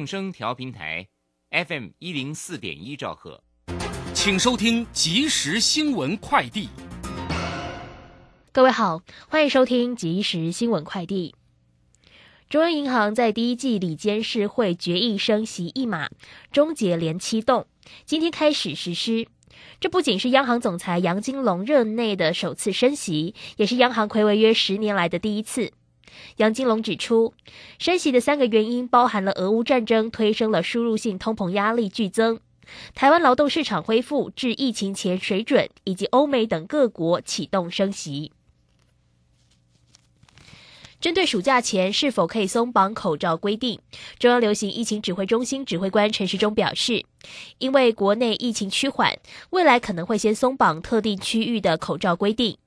[0.00, 1.06] 正声调平台
[1.50, 3.44] ，FM 一零四点一兆赫，
[4.14, 6.70] 请收听即时新闻快递。
[8.50, 11.34] 各位好，欢迎收听即时新闻快递。
[12.48, 16.08] 中央银行在第一季里监事会决议升息一码，
[16.50, 17.66] 终结连七动，
[18.06, 19.28] 今天开始实施。
[19.80, 25.70] 这不仅是央行总裁杨金龙任内的首次升息，也是央行魁违约十年来的第一次。
[26.36, 27.34] 杨金龙指出，
[27.78, 32.40] 升息的三个原因包含了俄乌战争推升了输入性通膨压力剧增，
[32.94, 38.32] 台湾劳动市场恢复至疫情前水准，以及欧美等各国启动升息。
[41.00, 43.80] 针对暑假前是否可以松绑口罩规定，
[44.18, 47.06] 中央流行疫情指挥中心指挥官陈时中表示，
[47.56, 52.58] 因为国内疫情趋缓，未来可能会先松绑特定区域的口罩规定。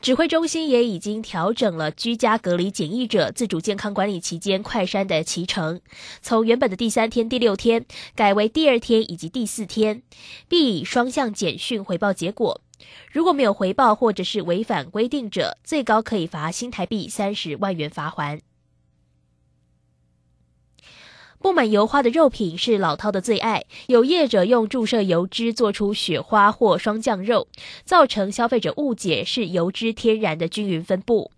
[0.00, 5.80] 指挥中心也已经调整了居家隔离检疫者自主健康管理期间快筛的骑程，
[6.22, 7.84] 从原本的第三天、第六天
[8.14, 10.02] 改为第二天以及第四天，
[10.48, 12.60] 并以双向简讯回报结果。
[13.10, 18.40] 如果没有回报或者是违反规定者，最高可以罚新台币三十万元罚还。
[21.40, 27.46] 布满油花的肉品是老饕的最爱，有业者用注射油脂做出雪花或双酱肉，
[27.84, 31.30] 造成消费者误解是油脂天然的均匀分布。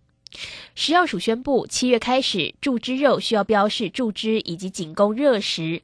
[0.75, 5.83] 食药署宣布，七月开始，注汁肉需要标示注汁以及仅供热食，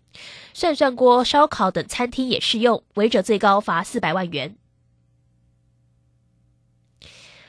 [0.53, 4.57] 涮涮锅、烧烤等餐厅也适用，违者最高罚四百万元。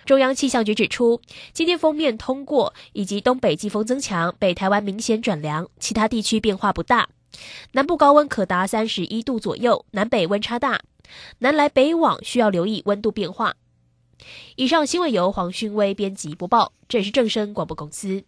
[0.05, 1.19] 中央气象局指出，
[1.51, 7.09] 今天封面通过以及东北季风增强，北台湾明显转凉，其他地区变化不大。
[7.73, 10.79] 南部高温可达三十一度左右，南北温差大，
[11.39, 13.55] 南来北往需要留意温度变化。
[14.55, 18.23] 以上新闻由黄勋威编辑播报，这是正声广播公司。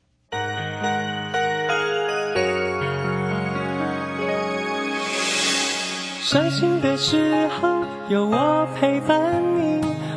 [6.21, 9.86] 伤心的时候有我陪伴你。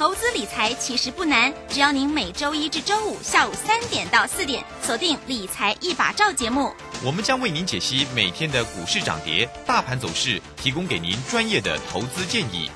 [0.00, 6.74] 投资理财其实不难，只要您每周一至周五下午三点到四点锁定《理财一把照》节目，
[7.04, 12.70] 我们将为您解析每天的股市涨跌、大盘走势，提供给您专业的投资建议。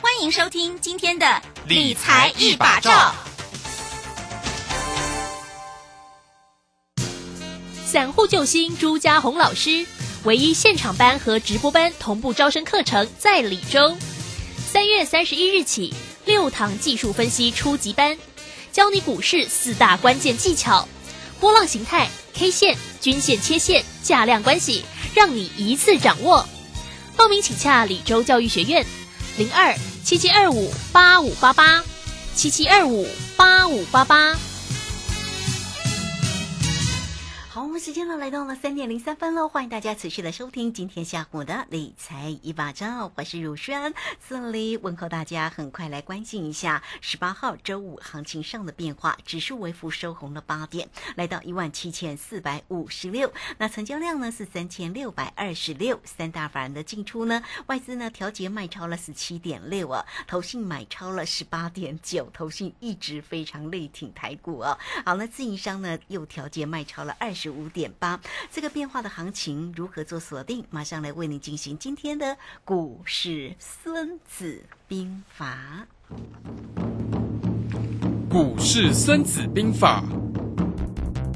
[0.00, 1.26] 欢迎收听今天的
[1.66, 3.14] 《理财一把照》。
[7.84, 9.86] 散户救星朱家红老师，
[10.24, 13.98] 唯一现场班和直播班同步招生课程在李州，
[14.72, 15.92] 三月三十一日起。
[16.24, 18.16] 六堂技术分析初级班，
[18.72, 20.86] 教你股市四大关键技巧：
[21.40, 26.46] 波浪形态、K 线、均线、切线、价量关系，让你一次掌握。
[27.16, 28.84] 报名请洽李州教育学院，
[29.36, 31.84] 零二七七二五八五八八，
[32.34, 33.06] 七七二五
[33.36, 34.36] 八五八八。
[37.60, 43.92] 好，我们时间呢来到了三点零三分喽，欢迎大家持续的收听今天下午的理财一把照，我是如轩，
[44.26, 67.49] 这里问候大家，很快来关心一下十八号周五行情上的变化，指数微幅收红了八点，来到一万七千四百五十六，那成交量呢是三千六百二十六，三大法人的进出呢，外资呢调节卖超了十七点六啊，投信买超了十八点九，投信一直非常力挺台股啊，好，那自营商呢又调节卖超了二十。
[67.50, 68.20] 五点八，
[68.52, 70.64] 这个变化的行情如何做锁定？
[70.70, 75.86] 马上来为您进行今天的股市孙子兵法。
[78.28, 80.04] 股市孙子兵法，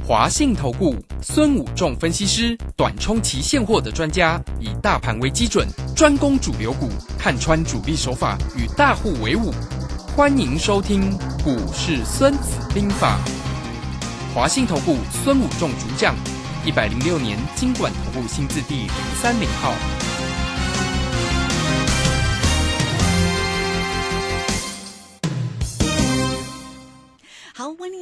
[0.06, 5.66] 华信投顾孙武仲分析师，短冲期现货的专家，以大盘为基准，
[5.96, 6.88] 专攻主流股，
[7.19, 9.52] 看穿主力手法，与大户为伍。
[10.16, 11.11] 欢迎收听
[11.43, 13.19] 股市孙子兵法。
[14.34, 16.12] 华信投顾孙武仲主将，
[16.66, 18.90] 一百零六年金管投顾新字第零
[19.22, 19.72] 三零号。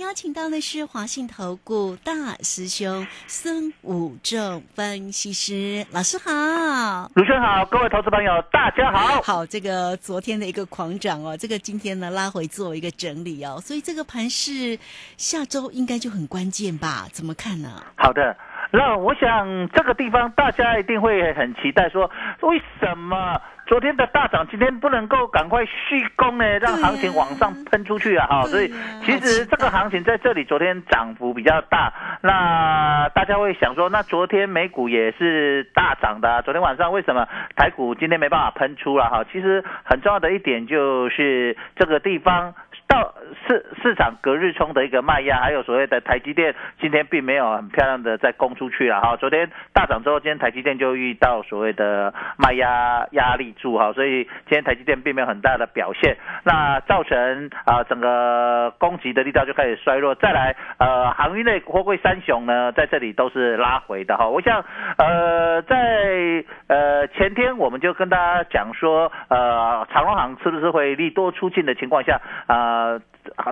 [0.03, 9.23] 邀请到的是华信投顾大师兄孙武仲分析师老师好，卢生好，各位投资朋友大家好。
[9.23, 14.77] 好，这个昨天的一个狂涨哦，这个今天呢拉回做一个整理哦，所以这个盘是
[15.17, 17.09] 下周应该就很关键吧？
[17.13, 17.81] 怎么看呢？
[17.97, 18.37] 好的。
[18.73, 22.11] 那我想这个地方大家一定会很期待，说
[22.41, 26.45] 为什么昨天的大涨，今天不能够赶快续攻呢？
[26.59, 28.27] 让行情往上喷出去啊！
[28.27, 28.69] 哈，所以
[29.03, 31.93] 其实这个行情在这里昨天涨幅比较大，
[32.23, 39.09] 那大家会想说，那昨天美股也是大涨的，昨天晚上为什么台股今天没办法喷出了？
[39.11, 42.55] 哈，其实很重要的一点就是这个地方。
[42.93, 43.15] 到
[43.49, 49.17] 市市场隔日冲的一个卖压，还有所谓的台积电今天并没有很漂亮的再攻出去了哈。
[49.17, 60.15] 昨天大涨之后，今天台积电就遇到所谓的卖压压力柱哈，所以今天台积电并没有很大的表现，那造成啊整个攻击的力道就开始衰弱。
[60.15, 64.29] 再来呃，航运类货柜三雄呢在这里都是拉回的哈。
[64.29, 64.63] 我想
[64.99, 72.82] 呃在呃前天我们就跟大家讲说呃长荣航是不是会利多出尽的情况下啊。
[72.82, 72.82] 呃，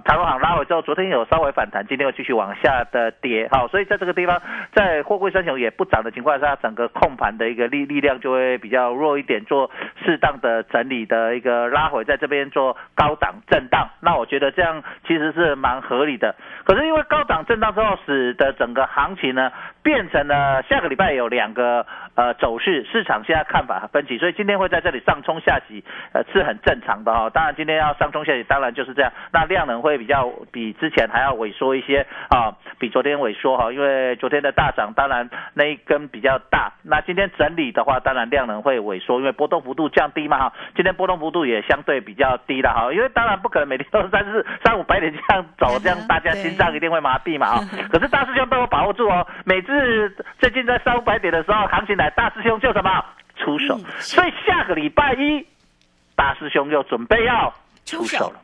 [0.04, 4.42] 长荣航拉回之后，昨天有稍微反弹，今天又继续往下的跌，好，所以在这个地方，
[4.74, 9.70] 在货柜三雄也不涨的情况下，整个控盘的一个力力量就会比较弱一点，做
[10.04, 16.34] 适当的整理的一个拉回，在这边做高档震荡，那我觉得这样其实是蛮合理的。
[16.64, 25.82] 可是因为高档震荡之后，使得整个行情呢变成了下个礼拜有两个呃走势，市场现在看法分歧，所以今天会在这里上冲下洗，
[26.12, 27.30] 呃是很正常的哈。
[27.30, 29.10] 当然今天要上冲下洗，当然就是这样。
[29.32, 36.72] 那量能会比较比之前还要萎缩一些啊，比昨天萎缩哈，因为昨天的大涨，当然那一根比较大。
[36.82, 40.52] 那今天整理的话，当然量能会萎缩，因为波动幅度降低嘛哈。
[40.76, 47.64] 今天波动幅度也相对比较低了哈，因为当然不可能每天都是三四三五百点这样走，这样大家心脏一定会麻痹嘛哈。
[47.90, 49.69] 可是大师兄都有把握住哦，每次
[50.38, 53.04] 最近在三五百点的时候行情来，大师兄就什么？
[53.36, 55.46] 出手，所以下个礼拜一，
[56.14, 57.52] 大师兄又准备要。
[57.86, 58.40] 出手了，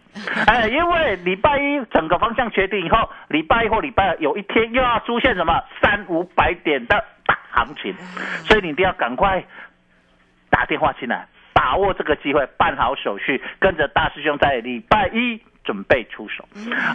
[0.47, 7.95] 哎，因为礼拜一整个方向确定以后，礼拜一或礼拜二有一天又要出现什么三五百点的大行情，
[8.45, 9.45] 所以你一定要赶快
[10.51, 16.43] 打电话进来，把握这个机会，办好手续，跟着大师兄在礼拜一准备出手。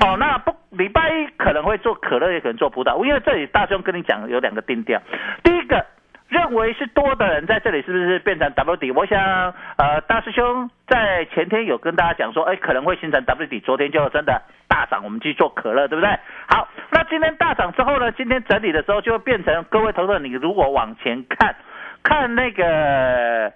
[0.03, 4.99] 哦，那不礼拜一可能会做可乐，也可能做葡萄，因为这里大师兄跟你讲有两个定调，
[5.43, 5.85] 第一个。
[6.31, 8.89] 认为是多的人在这里是不是变成 W 底？
[8.91, 13.59] 我想，呃，大师兄在前天有跟大家讲说，哎，可能会形成 W 底。
[13.59, 16.09] 昨天就真的大涨，我们去做可乐，对不对？
[16.47, 18.09] 好，那今天大涨之后呢？
[18.13, 21.53] 今天整理的时候就会变成各位投资者，你如果往前看，
[22.01, 23.51] 看那个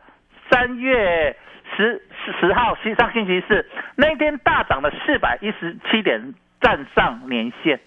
[0.51, 1.33] 三月
[1.75, 2.01] 十
[2.39, 7.79] 十号，星上星期四那天大涨了四百一十七点，站上年线。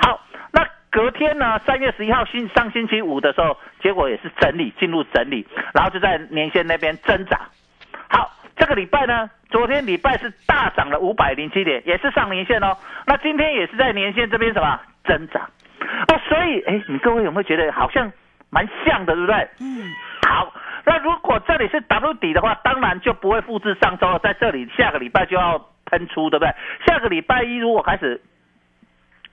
[0.00, 0.20] 好，
[0.52, 0.66] 那。
[0.92, 7.42] 隔天呢，三月十一号星上星期五的时候，结果也是整理进入整理，然后就在年线那边挣扎。
[8.08, 12.76] 好，这个礼拜呢，昨天礼拜是大涨了五百零七点，也是上年线哦。
[13.06, 15.48] 那今天也是在年线这边什么挣扎
[16.08, 18.12] 哦，所以哎，你各位有没有觉得好像
[18.50, 19.48] 蛮像的，对不对？
[19.60, 19.94] 嗯。
[20.28, 20.52] 好，
[20.90, 26.52] 那如果这里是 W 底的话，当然就不会复制上周，在这里下个礼拜就要喷出，对不对？
[26.84, 28.20] 下个礼拜一如果开始。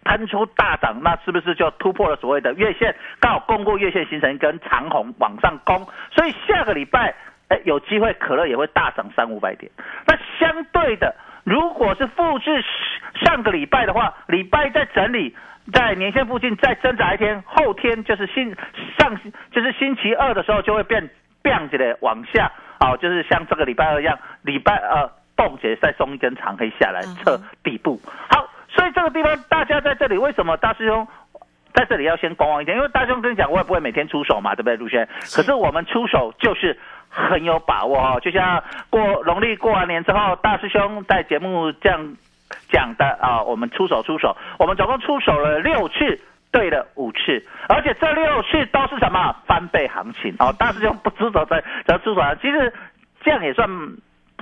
[0.03, 2.95] 喷出大涨，那是不是就突破了所谓的月线？
[3.19, 7.13] 刚好攻过月线，形成一根长红往上攻，所以下个礼拜，
[7.49, 9.69] 哎，有机会可乐也会大涨三五百点。
[10.05, 11.13] 那相对的，
[11.43, 12.63] 如果是复制
[13.25, 15.35] 上个礼拜的话，礼拜在整理，
[15.73, 18.55] 在年线附近再挣扎一天，后天就是星
[18.97, 19.19] 上
[19.51, 21.09] 就是星期二的时候就会变
[21.47, 27.99] 变起来往下，哦，就是像这个礼拜二一样，礼拜二冻结再送一根长黑下来测底部，
[28.29, 28.45] 好。
[28.69, 31.07] 所以这个地方，大家在这里为什么大师兄
[31.73, 32.77] 在这里要先观望一点？
[32.77, 35.07] 因为大师兄跟你讲，我也不会每天出手嘛，对不对，陆轩？
[35.33, 36.77] 可是我们出手就是
[37.09, 42.15] 很有把握哦，就像过农历过完年之后，大师兄在节目这样
[42.69, 46.19] 讲的啊，我们出手出手，我们总共出手了六次，
[46.51, 49.35] 对了五次，而且这六次都是什么？
[49.45, 50.35] 翻倍行情。
[50.39, 52.73] 哦，大师兄不知道在在出手，其实
[53.21, 53.67] 这样也算。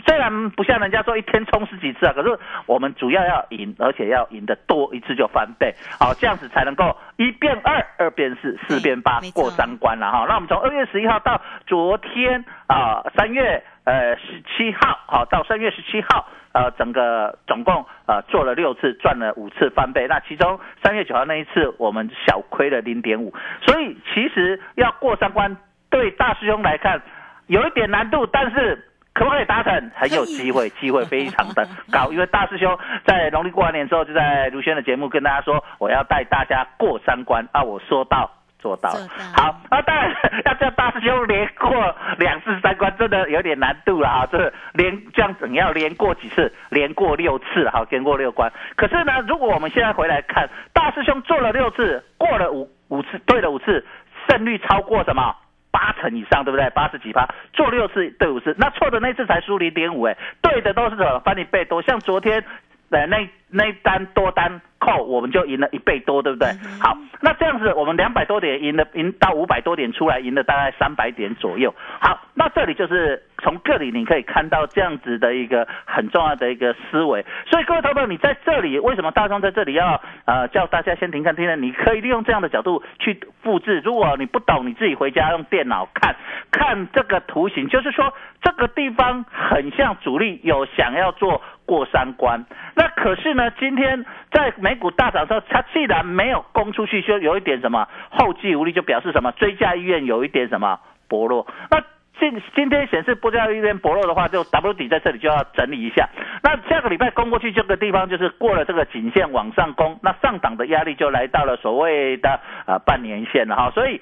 [0.06, 10.26] 虽然不像人家说一天冲十几次啊，可是我们主要要赢，而且要赢得多，一次就翻倍，好，这样子才能够一变二，二变四，四变八，过三关了哈。
[10.28, 20.08] 那我们从二月十一号到昨天啊，三月呃十七号，好到三月十七号，呃，整个总共呃做了六次，赚了五次翻倍。
[20.08, 23.34] 那其中三月九号那一次，我们小亏了零点五，
[23.66, 25.56] 所以其实要过三关，
[25.90, 27.02] 对大师兄来看
[27.48, 28.92] 有一点难度，但是。
[29.16, 29.92] 可不可以达成？
[29.96, 32.12] 很有机会，机会非常的 高。
[32.12, 37.64] 因为大师兄在农历过完年之后，就在卢轩的节目跟大家说，我要带大家过三关啊！
[37.64, 38.30] 我说到
[38.60, 38.90] 做到。
[39.34, 40.14] 好，啊，当然
[40.46, 44.28] 要叫大师兄连过两次三关，真的有点难度了啊！
[44.30, 46.54] 这连这样子你要连过几次？
[46.70, 48.52] 连过六次，好，连过六关。
[48.76, 52.70] 可是呢，如果我们现在回来看，大师兄做了六次，过了五。
[52.90, 53.84] 五次对了五次，
[54.30, 55.36] 胜率超过什么？
[55.76, 56.70] 八成以上，对不对？
[56.70, 61.20] 八十几趴，做六次对五次，那错的那次才输零点五，哎，对的都是什么？
[61.20, 62.42] 翻你倍多，像昨天，
[62.90, 66.50] 的，那那单多单扣，我们就赢了一倍多，对不对？
[66.82, 71.74] 好，那这样子，我们两百多点赢了，赢到五百多点出来，赢了大概三百点左右。
[72.02, 77.26] 好，那这里就是从这里你可以看到这样子的一个很重要的一个思维。
[77.50, 81.56] 所以各位投友，你在这里为什么大众在这里要呃叫大家先停看听呢？
[81.56, 83.80] 你可以利用这样的角度去复制。
[83.86, 86.14] 如果你不懂，你自己回家用电脑看
[86.52, 92.44] 看这个图形，就是说这个地方很像主力有想要做过三关。
[92.76, 101.46] 那可是呢，那今天在美股大涨的时候，它既然没有攻出去，就有一点什么后继无力，就表示什么追加意愿有一点什么薄弱。
[101.70, 101.80] 那
[102.20, 106.10] 今今天显示追加意愿薄弱的话，就 W 底在这里就要整理一下。
[106.42, 114.02] 那下个礼拜攻过去这个地方，就是过了这个颈线往上攻，那上档的压力就来到了所谓的呃半年线了哈，所以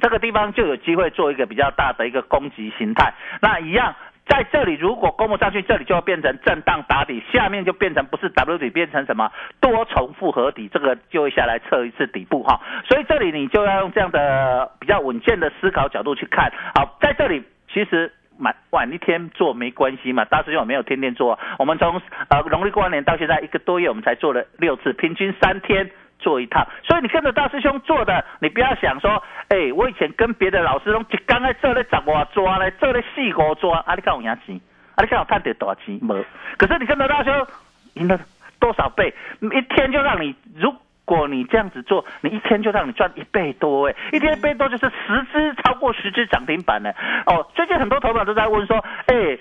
[0.00, 3.14] 这个地方就有机会做一个比较大的一个攻击形态。
[3.40, 3.94] 那一样。
[4.28, 12.60] 在这里，如果攻不上去，这里就要变成震荡打底，下面就变成不是 W 底，变成什么多重复合底，这个就会下来测一次底部哈。
[12.86, 16.52] 所以这里你就要用这样的比较稳健的思考角度去看。
[16.74, 17.42] 好，在这里
[17.72, 25.90] 其实晚晚一天做没关系嘛，大师兄没有天天做，我们从呃农历过完年到现在一个多月，我们才做了六次，平均三天。
[26.18, 34.60] 做一趟，所以你跟着大师兄做的，你不要想说，哎，我以前跟别的老师兄，就刚才做了掌握抓呢，做了四五抓，啊，你看我赢钱，
[34.96, 35.98] 啊，你看我赚得多少钱？
[36.02, 36.24] 没，
[36.56, 37.46] 可是你跟着大师兄
[37.94, 38.18] 赢了
[38.58, 39.14] 多少倍？
[39.40, 46.90] 一天就让你，如果你这样子做，你一天就让你赚一倍多，哎，一天一倍多就是十只超过十只涨停板呢。
[47.26, 49.38] 哦，最近很多头版都在问说，哎。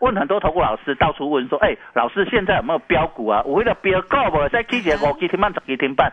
[0.00, 3.42] 问很多投顾老师，到处问说：“哎，老师现在有没有标股啊？
[3.44, 4.48] 我为了标股不？
[4.48, 6.12] 在 K 节五 K 天半十 K 天半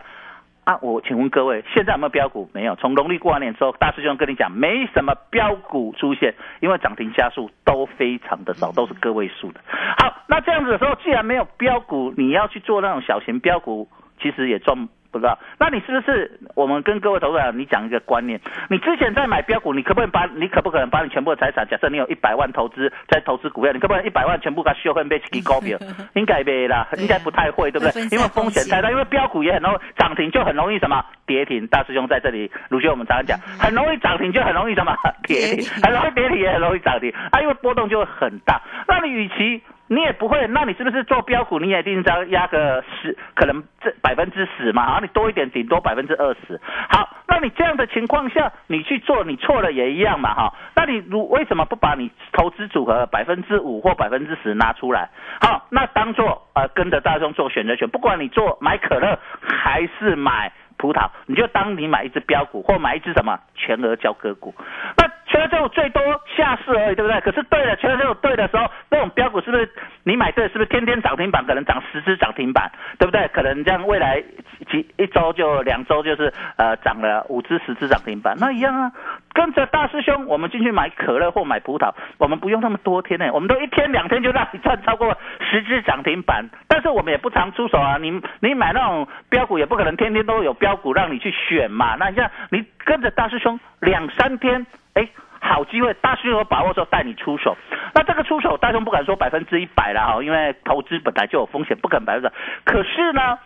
[0.64, 0.78] 啊！
[0.82, 2.50] 我请问各位，现在有没有标股？
[2.54, 2.76] 没有。
[2.76, 9.60] 从农历过完年之后，大师兄跟你讲，没什么标股出现，因为涨停加速都非常的少，都是个位数的。
[9.98, 13.88] 好，那这样子的时候，既然没有标股，你要去做那种小型标股，
[14.22, 14.88] 其实也赚。
[15.12, 18.42] 不知道，那你是不是我们跟各位投资者，你讲一个观念？
[18.72, 21.68] 你之前在买标股，你可不可以把你可不可能把你全部的财产？
[21.70, 25.78] 假设你有一百万投资在投资股票，你可不可以一百万全部给修分被起高票？
[26.16, 28.02] 应该没啦，应该不 太会，对不对？
[28.10, 31.68] 因为风险太大，因为标股也很容易涨停，就很容易什么跌停。
[31.68, 34.96] 大师兄在这里，鲁迅我们常常讲，很容易涨停就很容易什么
[35.28, 38.60] 跌停，很容易跌停也很容易涨停啊，因为波动就会很大。
[38.88, 41.58] 那你与其你也不会，那你是不是做标股？
[41.60, 46.62] 你也一定要压个十，可能这百分之十嘛，啊，你多一点，顶多百分之二十。
[46.90, 50.54] 好，那你这样的情况下，你去做，你错了也一样嘛，哈。
[50.76, 55.10] 那你如为什么不把你投资组合百分之五或百分之十拿出来？
[55.42, 64.56] 好，那当做呃跟着大众做选择权，不管你做买可乐还是买葡萄，你就当你买一只标股或买一只什么全额交割股。
[64.98, 66.02] 那全额交股最多
[66.36, 67.20] 下市而已，对不对？
[67.20, 69.70] 可是对了，全额交股对的时候，那种标股是不是
[70.04, 70.48] 你买对？
[70.48, 71.46] 是不是天天涨停板？
[71.46, 73.28] 可能涨十只涨停板，对不对？
[73.28, 74.24] 可能这样未来
[74.72, 78.92] 几一周就两周就是呃涨了五只十只涨停板，那一样啊。
[79.34, 86.50] 跟着大师兄，我们进去买可乐或买葡萄，我们不用那么多天呢，我们都一天两天就让你赚超过十只涨停板。
[86.68, 91.96] 但是我们也不常出手啊，你你买那种标股也不可能天天都有标股让你去选嘛。
[92.00, 94.66] 那你像你跟着大师兄两三天。
[94.96, 95.08] 哎，
[95.40, 97.56] 好机会，大师兄有把握之后带你出手。
[97.94, 102.34] 那这个出手，大兄不敢说百分之一百了哈，因为投资本来就有风险，不可能百分之百。
[102.66, 103.38] 可是呢，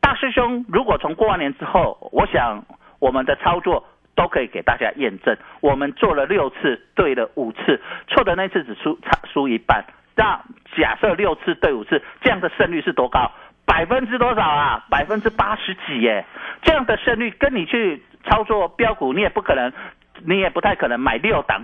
[0.00, 2.64] 大师兄如果从过完年之后，我想
[3.00, 3.84] 我们的操作
[4.16, 5.36] 都可以给大家验证。
[5.60, 9.84] 我们做了六次，对了五次，错的那次只输差输一半。
[10.16, 10.40] 那
[10.76, 13.30] 假设六次对五次，这样的胜率是多高？
[13.64, 14.84] 百分之多少啊？
[14.90, 16.24] 百分之八十几耶！
[16.62, 19.72] 这样的胜率跟你去操作标股，你也不可能。
[20.24, 21.62] 你也不太可能买六档，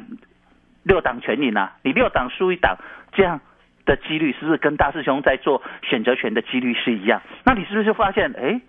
[0.82, 1.72] 六档全赢啊！
[1.82, 2.76] 你六档输一档，
[3.12, 3.40] 这样
[3.86, 7.22] 的几率是不是跟大师兄在做选择权的几率是一样？
[7.44, 8.60] 那你是不是就发现，哎，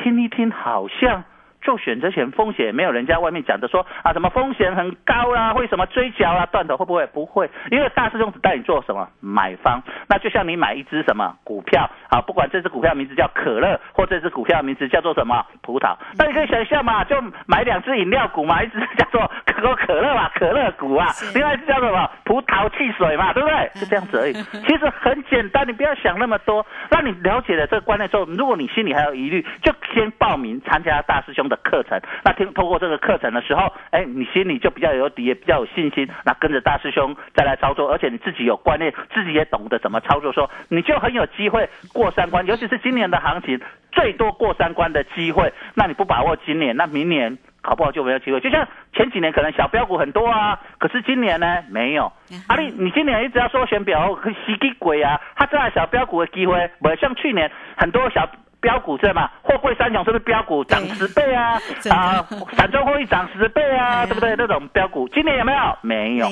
[0.00, 1.22] 听一听好像。
[1.62, 7.50] 做选择权风险没有人家外面讲的说啊什么风险很高啦，会什么追缴啊断头会不会不会？
[7.70, 17.16] 因为大师兄只带你做什么买方，那就像你买一只什么股票啊，不管这只股票名字叫可乐，或这只股票名字叫做什么葡萄，那你可以想象嘛，就
[17.46, 23.70] 买两只饮料股嘛，一只叫做可口可乐嘛，可可乐股啊，另外一只叫什么葡萄汽水嘛，对不对？
[23.76, 24.32] 就这样子而已。
[24.66, 26.66] 其实很简单，你不要想那么多。
[26.90, 32.00] 让你了解了这个观念之后，如果你心里还有疑虑，就先报名参加大师兄的课程。
[32.24, 36.08] 那听透过这个课程的时候，哎，你心里就比较有底，也比较有信心。
[36.24, 42.46] 那跟着大师兄再来操作，而且你自己有观念，自己也懂得怎么操作，说你就很有机会过三关。
[42.46, 43.60] 尤其是今年的行情，
[43.92, 45.52] 最多过三关的机会。
[45.74, 48.40] 那你不把握今年，那明年搞不好就没有机会。
[48.40, 52.10] 就像前几年可能小标股很多啊，可是今年呢没有。
[52.48, 58.26] 啊，你你今年一直要说选表，司机鬼啊，他这小标股的机会，不像去年很多小。
[58.62, 59.28] 标股是嘛？
[59.42, 61.58] 货柜三雄是不是标股涨十倍啊？
[61.90, 62.24] 啊，
[62.56, 64.34] 散装货运涨十倍 啊，对不对？
[64.38, 65.76] 那种标股今年有没有？
[65.82, 66.28] 没有。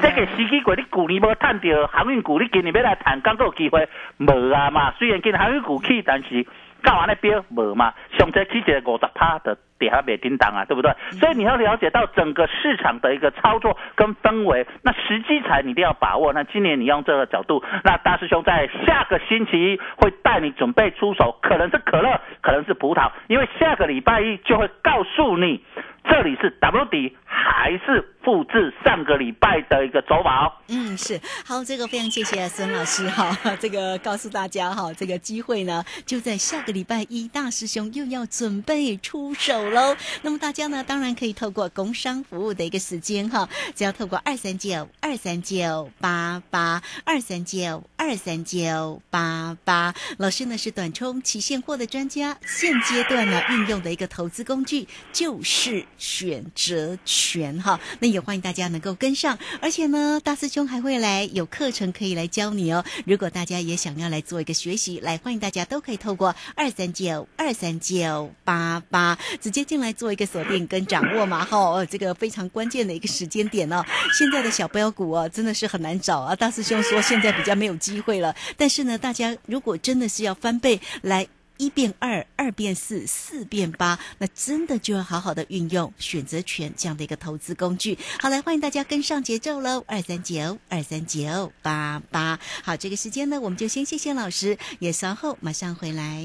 [0.00, 4.92] 这个司机股你股你无探到，航运股你今年要来谈，刚够机会无啊嘛？
[4.98, 6.46] 虽然今航运股去，但是。
[6.82, 7.92] 干完那标无嘛？
[8.18, 10.92] 上车起个五十趴的底下没叮当啊，对不对？
[11.18, 16.32] 所以你要了解到整个市场的一个操作跟氛围，那时机才你一定要把握。
[16.32, 25.64] 那今年你用这个角度，那大师兄在下个星期一会带你准备出手，可能是可乐，可能是葡萄，因为下个礼拜一就会告诉你。
[26.10, 30.60] 这里是 W 底还是复制上个礼拜的一个走法？
[30.66, 39.96] 嗯，是好，这个非常谢谢孙老师哈， 这个告诉大家哈，这个机会呢就在下个礼拜一，大师兄又要准备出手喽。
[40.22, 55.86] 那么大家呢，当然可以透过工商服务的一个时间哈，只要透过二三九二三九八八二三九二三九八八，老师呢是短冲期现货的专家，现阶段呢运用的一个投资工具就是。
[56.00, 62.82] 选择权哈，那也欢迎大家能够跟上，而且呢，大师兄还会来有课程可以来教你哦。
[63.04, 71.84] 如果大家也想要来做一个学习，来欢迎大家都可以透过二三九二三九八八直接进来做一个锁定跟掌握嘛哈。
[71.84, 73.84] 这个非常关键的一个时间点哦。
[74.18, 76.34] 现在的小标股啊，真的是很难找啊。
[76.34, 81.28] 大师兄说现在比较没有机会了，但是呢，大家如果真的是要翻倍来。
[81.60, 87.98] 一变二，二变四，四变八，那真的就要好好的运用选择权这样的一个投资工具。
[88.18, 92.38] 好，来欢迎大家跟上节奏喽，二三九二三九八八。
[92.64, 96.24] 好，这个时间呢，我们就先谢谢老师，也稍后马上回来。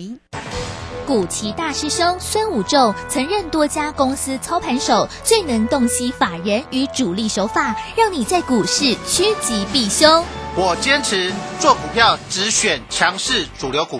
[1.05, 10.23] 古奇大师兄孙武仲曾任多家公司操盘手，最能洞悉法人与主力手法，让你在股市趋吉避凶。
[10.55, 13.99] 我坚持做股票只选强势主流股。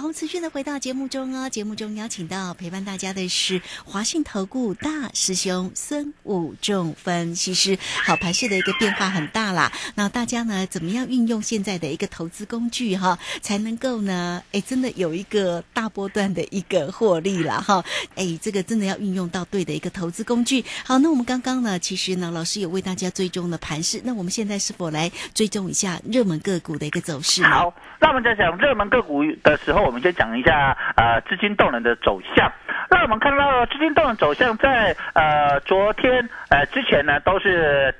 [0.00, 1.50] 好，持续的回到节目中哦。
[1.50, 7.76] 节目中邀请到陪伴大家的是华信投顾大师兄孙武仲分析师。
[8.06, 9.72] 好，盘市的一个变化很大啦。
[9.96, 17.84] 那大家呢，怎么样运用现在的一个投资工具哈，才能够呢，哎，真的有一个大波段的一个获利了哈。
[18.14, 20.64] 哎，这个真的要运用到对的一个投资工具。
[20.84, 24.00] 好，那我们刚刚呢，其实呢，老师有为大家追踪了盘势。
[24.04, 27.42] 那我们现在是否来追踪一下热门个股的一个走势？
[27.42, 29.87] 好，那我们在讲热门个股的时候。
[29.88, 32.52] 我们先讲一下呃资金动能的走向。
[32.90, 37.94] 那我们看到资金动能走向在呃昨天呃之前呢都是。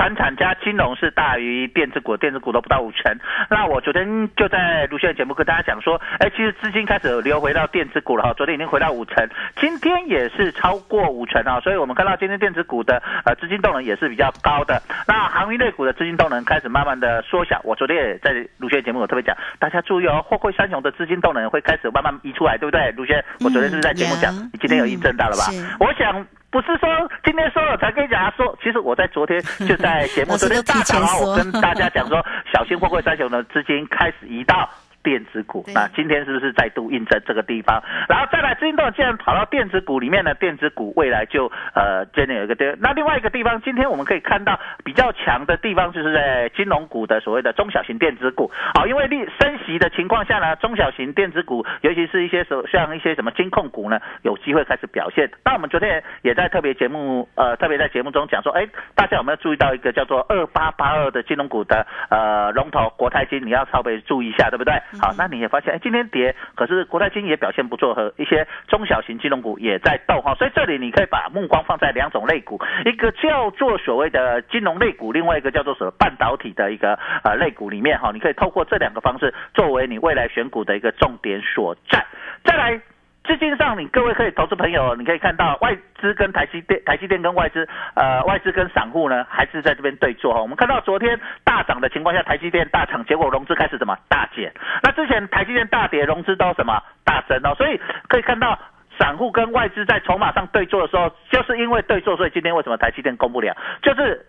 [0.00, 3.14] 船产加金融是大于电子股，电子股都不到五成。
[3.50, 14.80] 那我昨天就在卢轩的节目跟大家讲说，哎，其实资金开始流回到电子股了哈，昨天已经回到五成，今天也是超过五成啊，所以我们看到今天电子股的呃资金动能也是比较高的。
[15.06, 17.60] 那航运类股的资金动能开始慢慢的缩小。
[17.62, 22.90] 我昨天也在卢轩节目我特别讲，大家注意哦，货柜三雄的资金动能会开始慢慢移出来，对不对？
[22.92, 24.32] 卢轩，我昨天是在节目讲？
[24.50, 25.44] 你今天有印证到了吧？
[25.78, 26.26] 我想。
[26.50, 26.88] 不是说
[27.24, 34.68] 今天说了才跟大家说，其实我在昨天就在节目 昨天大早我跟 大家讲说，小心货柜三雄的资金开始移到。
[35.02, 37.82] 电子股，那今天是不是再度印证这个地方？
[38.08, 42.76] 然后再来，资金动既然跑到电子股里面呢，电子股未来就呃真的有一个跌。
[42.80, 48.50] 那另外一个地方，今天我们可以看到比较强的地方，就是在金融股的所谓的中小型电子股。
[48.74, 55.30] 好，因为利升息的情况下呢，中小型电子股，尤其是一些什像一些什么金控股呢，有机会开始表现。
[55.44, 63.40] 那我们昨天也在特别节目呃特别在节目中讲说，哎，大家有没有注意到一个叫做二八八二的金融股的呃龙头国泰金？
[63.44, 64.74] 你要稍微注意一下，对不对？
[64.98, 82.04] 好，那你也发现，哎，今天跌，可是国泰金也表现不错，和一些中小型金融股也在动哈，所以这里你可以把目光放在两种类股，一个叫做所谓的金融类股，另外一个叫做什么半导体的一个呃类股里面哈，你可以透过这两个方式作为你未来选股的一个重点所在。
[82.44, 82.80] 再来。
[83.22, 90.40] 资金上，你各位可以投资朋友，你可以看到外资跟台积电、台积电跟外资，呃，外资跟散户呢，还是在这边对坐哈。
[90.40, 94.52] 我们看到昨天大涨的情况下，台积电大涨，结果融资开始什么大减。
[94.82, 97.54] 那之前台积电大跌，融资都什么大增哦。
[97.56, 98.58] 所以可以看到
[98.98, 104.26] 散户跟外资在筹码上对坐的时候，就是因为对坐，所以今天为什么台积电供不了，就是。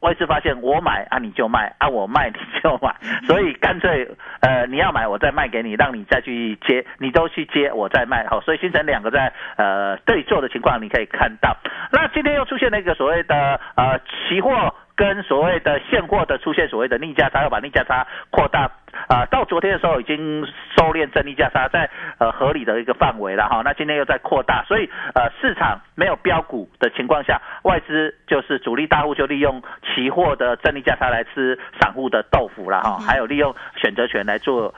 [0.00, 2.94] 外资发现我买啊你就卖啊我卖你就买，
[3.26, 4.08] 所以干脆
[4.40, 11.56] 呃你要买我再卖给你，让你再去接，你都去接我再卖，好，所以形成两个在呃对坐的情况，你可以看到。
[11.92, 14.74] 那今天又出现了一个所谓的呃期货。
[15.00, 18.70] 跟所谓的现货的出现，所谓的逆价差，要把逆价差扩大
[19.08, 20.44] 啊，到昨天的时候已经
[20.76, 34.74] 收敛正逆价差在呃合理的一个范围了哈，那今天又在扩大，所以呃市场没有标股的情况下，外资就是主力大户就利用期货的正逆价差来吃散户的豆腐了哈，还有利用选择权来做。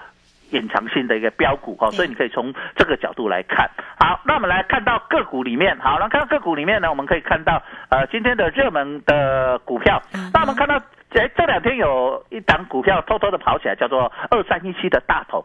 [0.53, 3.69] 隐藏性的一个标股哈，所以你可以从这个角度来看。
[3.99, 10.01] 好，那我们来看到个股里面，好，那看到个股里面呢，我们可以看到呃今天的热门的股票。
[10.33, 10.77] 那我们看到
[11.15, 15.45] 哎这两天有一档股票偷偷的跑起来，叫做二三一七的大头。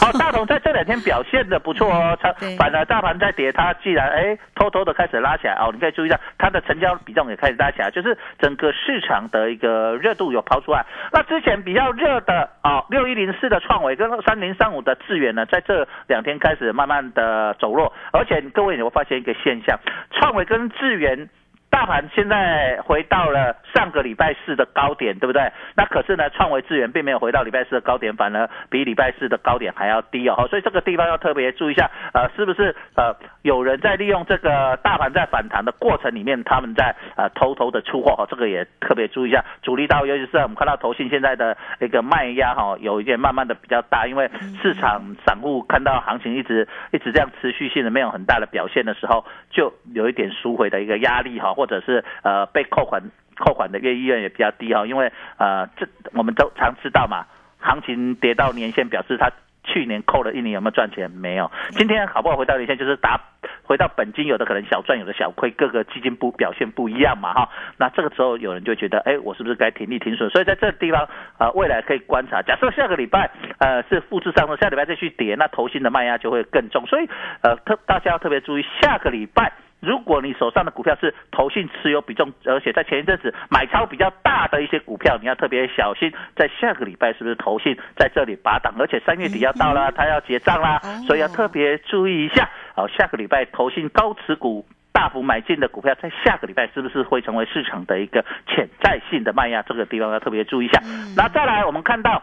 [0.00, 10.84] 好，大同在这两天表现的不错哦，它反而大盘在跌，它既然哎偷偷的开始拉起来哦，你可以注意到它的成交比重也开始拉起来，就是整个市场的一个热度有抛出来。
[11.12, 19.78] 那之前比较热的哦，六一零四的创维跟三零三五的智远呢，在这两天开始慢慢的走弱，而且各位你会发现一个现象，
[20.12, 21.28] 创维跟智远。
[21.72, 25.50] 大盘现在回到了上个礼拜四的高点，对不对？
[25.74, 30.46] 那可是呢，创维资源并没有回到礼拜四的高点，反而比礼拜四的高点还要低哦。
[30.50, 38.16] 所以这个地方要特别注意一下，呃，是不是呃有人在利用这个大盘在反弹的过程里面，他们在呃偷偷的出货？
[38.16, 39.42] 哈，这个也特别注意一下。
[39.62, 44.30] 主力到，尤其是我们看到投信现在的一个卖压哈，有一点慢慢的比较大，因为
[44.60, 51.54] 市场散户看到行情一直一直这样持续性的没有很大的表现的时候，就有一点赎回的一个压力哈。
[51.62, 53.00] 或者是呃被扣款
[53.36, 57.24] 扣款的月意愿也比较低哈，因为呃这我们都常知道嘛，
[57.60, 59.30] 行情跌到年线表示它
[59.62, 61.08] 去年扣了一年有没有赚钱？
[61.12, 61.48] 没有。
[61.70, 63.20] 今天好不好回到年线就是打
[63.62, 67.48] 回到本金，有的可能小赚，有的小亏，各个基金不表现不一样嘛哈。
[67.78, 70.28] 那这个时候有人就觉得，哎，我是不是该停利停损？
[70.30, 72.42] 所以在这个地方呃未来可以观察。
[72.42, 76.84] 假设下个礼拜呃是复制上升，下礼拜再去跌，那头新的卖压就会更重。
[76.86, 77.08] 所以
[77.42, 79.52] 呃特大家要特别注意下个礼拜。
[79.82, 88.72] 如果你手上的股票是投信持有比重，而且在前一阵子买超比较大的一些股票，你要特别小心，在下个礼拜是不是投信在这里拔档？
[88.78, 92.48] 而且三月底要到了，它要结账啦，所以要特别注意一下。
[92.76, 99.62] 好，下个礼拜投信高持股大幅买进的股票，在下个礼拜是不是会成为市场的一个潜在性的卖压？
[99.62, 100.80] 这个地方要特别注意一下。
[101.16, 102.22] 那再来，我们看到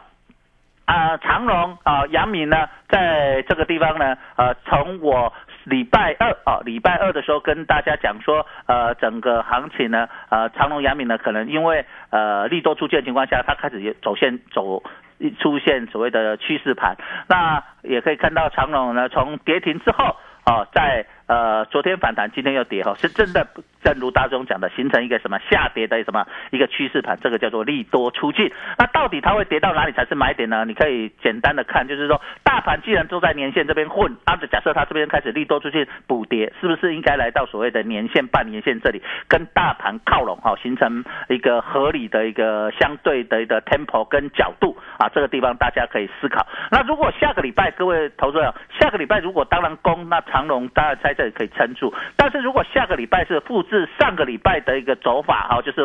[0.86, 5.34] 啊，长荣啊，阳明呢，在这个地方呢，呃，从我。
[5.70, 14.84] 礼拜二啊，礼拜二的时候跟大家讲说，呃，整个行情呢，呃，长隆、阳明呢，可能因为呃利多出现的情况下，它开始走线走
[15.40, 16.96] 出现所谓的趋势盘，
[17.28, 21.06] 那也可以看到长隆呢，从跌停之后啊，在。
[21.30, 23.46] 呃，昨天反弹，今天又跌哈，是真的，
[23.84, 28.52] 正如大中讲的，形成一个什么下跌的什么一个趋势盘，这个叫做利多出尽。
[28.80, 30.66] 那到底它会跌到哪里才是买点呢？
[30.66, 45.08] 你可以简单的看，就是说，大盘既然都在年线这边混，那假设它这边开始利多出尽补跌，是不是应该来到所谓的年线、半年线这里，跟大盘靠拢哈，形成一个合理的一个相对的一个 tempo 跟角度啊？
[45.14, 46.48] 这个地方大家可以思考。
[46.72, 51.19] 那如果下个礼拜各位投资者，下个礼拜如果当然攻，那长龙当然在。
[51.20, 55.82] 这可以撑住，但是如果下个礼拜是复制上个礼拜的一个走法哈，就是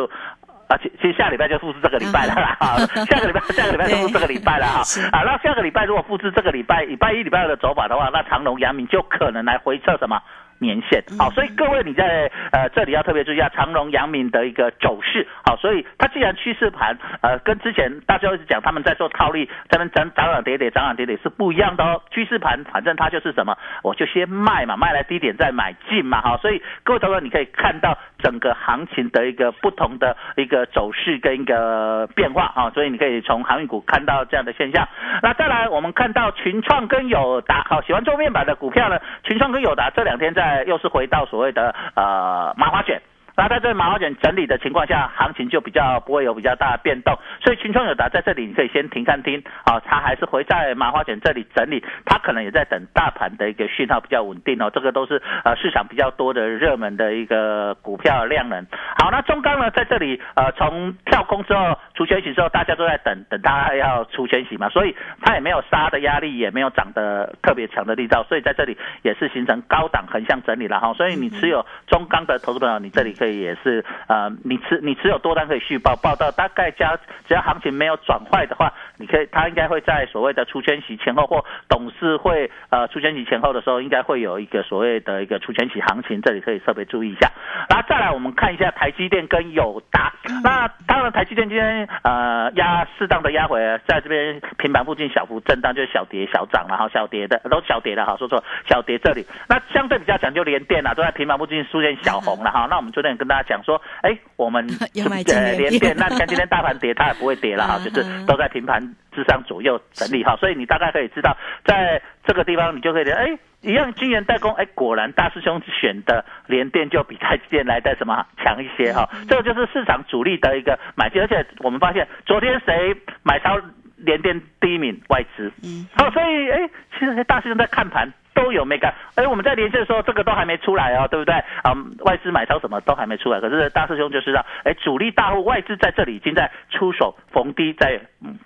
[0.69, 2.55] 啊，其其实下礼拜就复制这个礼拜了啦，
[3.11, 4.79] 下个礼拜下个礼拜就复制这个礼拜了哈，
[5.11, 10.21] 啊，那下个礼拜如果复制这个礼拜礼拜一礼拜二的走法的话，那长隆、阳明就可能来回测什么？
[10.65, 22.01] 年限好，所以各位你在呃这里要特别注意一下长荣、阳明的一个走势好，所以它既然趋势盘呃跟之前大家一直讲他们在做套利，在那涨涨涨跌跌涨涨跌跌是不一样的哦。
[22.09, 34.87] 趋势盘反正它就是什么，我就先卖嘛，卖来低点再买进嘛好，所以各位投资你可以看到整个行情的一个不同的一个走势跟一个变化啊，所以你可以从航运股看到这样的现象。
[35.21, 40.54] 那再来我们看到群创跟友达好，喜欢做面板的股票呢，群创跟友达这两天在。
[40.63, 43.01] 又是回到所谓的呃麻花卷
[43.37, 47.13] 那在这麻花卷整理的情况下，行情就比较不会有比较大的变动，
[47.43, 58.65] 所以群创有达在这里你可以先停看听啊，它还是会在麻花卷这里整理，它可能也在等大盘的一个讯号比较稳定哦，这个都是呃市场比较多的热门的一个股票量能。
[58.97, 87.31] 好，那中钢呢在这里呃从跳空之后出圈息之后，大家都在等等它要出圈息嘛，所以它也没有杀的压力，也没有涨得特别强的力道，所以在这里也是形成高档横向整理了哈，所以你持有中钢的投资朋友，你这里可以也是呃，你持你持有多单可以续报，报到大概加只要行情没有转坏的话，你可以它应该会在所谓的出圈息前后或董事会呃出圈息前后的时候，应该会有一个所谓的一个出圈息行情，这里可以特别注意一下。
[87.69, 102.67] 然后再来我们看一下台积电跟友达，那当然台积电今天呃压适当的压回，在这边平盘附近小幅震荡，就是小跌小涨，了哈小跌的都小跌的哈，说错小跌这里，那相对比较讲究连电啊，都在平盘附近出现小红了哈。
[102.69, 104.65] 那我们昨天跟大家讲说，哎，我们
[105.33, 113.37] 呃连电，那看今天大盘跌，它也不会跌了哈， 就是都在平盘之上左右整理哈，所以你大概可以知道，在这个地方你就可以哎。
[113.65, 123.59] 一样晶圆代工，哎，果然大师兄选的联电就比台积电来的什么强一些哈，这个就是市场主力的一个买进，而且我们发现昨天谁买超
[123.97, 128.07] 联电第一名外资，嗯，好，所以哎，其实大师兄在看盘。
[128.35, 128.93] 都有没干？
[129.15, 131.33] 哎，我们在连线的时候，这个都还没出来哦，对不对？
[131.63, 131.73] 啊，
[132.05, 133.39] 外资买超什么都还没出来。
[133.39, 137.99] 可是大师兄就知道，哎，主力大户外资在这里已经在出手逢低，在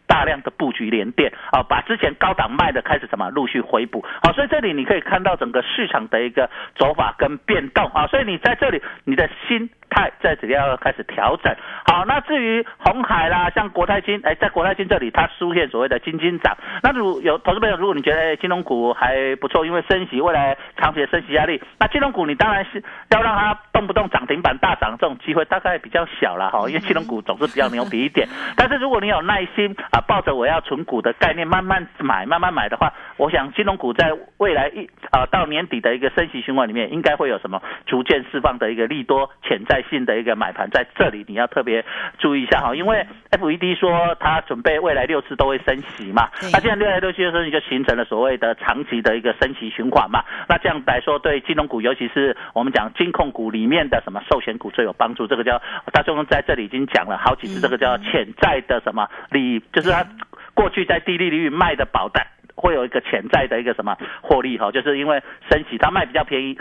[0.07, 4.05] 大量的布局连电啊，把之前高档卖的开始什么陆续回补。
[4.23, 8.07] 好，所以这里你可以看到整个市场的一个走法跟变动啊。
[8.07, 9.69] 所以你在这里，你的心。
[9.89, 11.53] 泰在这里要开始调整，
[11.85, 28.27] 好，那至于红海啦，像国泰金，哎，在国泰金这里它出现所谓的金金涨，那如有投资朋友，如果你觉得金融股还不错，因为升息未来长期的升息压力，那金融股你当然是要让它动不动涨停板大涨，这种机会大概比较小了哈，因为金融股总是比较牛逼一点。
[28.55, 39.78] 但是如果你有耐心啊，抱着我要存股的概念慢慢买，慢慢买的话，我想金融股在未来一啊到年底的一个升息循环里面，应该会有什么逐渐释放的一个利多潜在。
[39.89, 41.85] 性的一个买盘在这里，你要特别
[42.17, 50.23] 注意一下哈，因为 F E D 说它准备未来六次都会升息嘛，那这样六来六去的时候，你就形成了所谓的长期的一个升息循环嘛。
[50.47, 55.27] 那这样来说，对金融股，尤其是我们讲金控股里面的什么寿险股最有帮助。
[55.27, 55.61] 这个叫
[55.93, 60.05] 大众在这里已经讲了好几次，这个叫潜在的什么利益，就是它
[60.53, 66.57] 过去在低利率卖的保单会有一个潜在的一个什么获利哈，就是因为升息它卖比较便宜。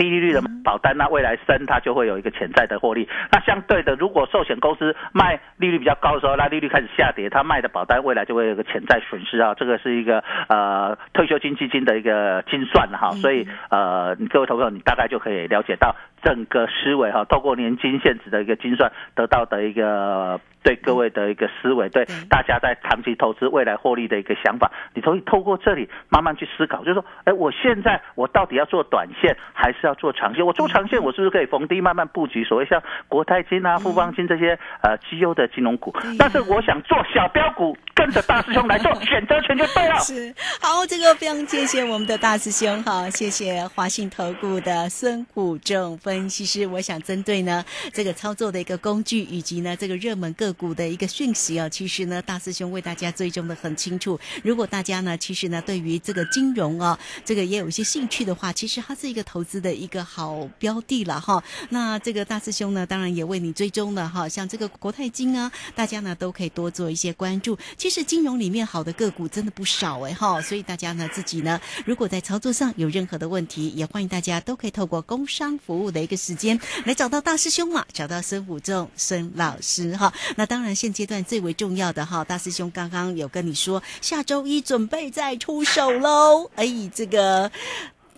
[0.00, 3.06] 低利率的保单，那未来升它就会有一个潜在的获利。
[3.30, 9.52] 那相对的，如果寿险公司卖利率比较高的时候，那利率开始下跌，它卖的保单未来就会有一个潜在损失啊。
[9.52, 13.10] 这个是一个呃退休金基金的一个精算哈。
[13.10, 20.40] 所以呃，各位投友，你大概就可以了解到整个思维哈，透过年金现值的一个精算得到的一个。
[20.62, 30.46] 对各位的一个思维，对大家在长期投资未来获利的一个想法，你可以透过这里慢慢去思考，就是说，哎，我现在我到底要做短线还是要做长线？
[30.46, 32.44] 我做长线，我是不是可以逢低慢慢布局？
[32.44, 39.98] 所谓像国泰金啊、富邦金这些呃绩优的金融股，但是我想做小标股，跟着大师兄来做选择权就对了。
[40.04, 46.64] 是好，这个非常谢谢我们的大师兄哈，谢谢华信投顾的孙谷正分析师。
[46.66, 50.50] 我想针对呢这个操作的一个工具，以及呢这个热门个。
[50.60, 54.20] 股的一个讯息啊，其实呢，大师兄为大家追踪的很清楚。
[54.44, 61.42] 如果大家呢，其实呢，对于这个金融啊，这个也有一些兴趣的话，其实它是一个投资的的一个好标的了哈。
[61.68, 67.56] 那这个大师兄呢，当然也为你追踪了哈，像这个国泰金啊，大家呢都可以多做一些关注。
[67.76, 80.12] 其实金融里面好的个股真的不少哎哈，所以大家呢自己呢，如果在操作上有任何的问题，也欢迎大家都可以透过工商服务的一个时间来找到大师兄嘛，找到孙虎仲孙老师哈。
[80.36, 86.50] 那当然，现阶段最为重要的哈，大师兄刚刚有跟你说，下周一准备再出手喽。
[86.56, 87.50] 哎，这个。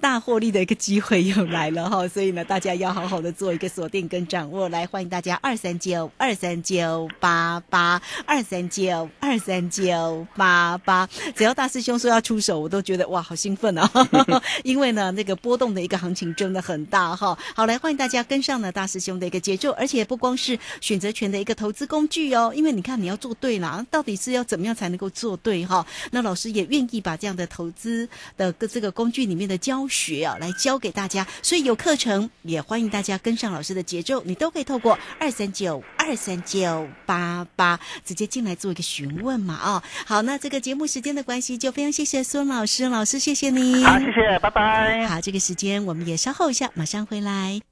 [0.02, 4.68] 大获利的一个机会又来了哈， 所以呢，大家要好好的做一个锁定跟掌握。
[4.68, 13.88] 来，欢迎大家二三九二三九八八二三九二三九八八，只要大师兄说要出手，我都觉得哇，好兴奋啊！
[14.64, 17.38] 因为呢，那个波动的一个行情真的很大哈。
[17.54, 25.86] 好，来欢迎大家跟上呢大师兄的一个节奏，而且不光是选择权的一个投资工具哦，因为你看你要做对了，到底是要怎么样才能够做对哈？
[26.10, 29.86] 那老师也愿意把这样的投资的这个工具里面的教。
[29.92, 39.84] 学啊，来教给大家，所以有课程也欢迎大家跟上老师的节奏，你都可以透过二三九二三九八八直接进来做一个询问嘛啊。
[40.06, 45.06] 好，那这个节目时间的关系，就非常谢谢孙老师，老师谢谢你，好，谢谢，拜拜。
[45.06, 47.71] 好，这个时间我们也稍后一下，马上回来。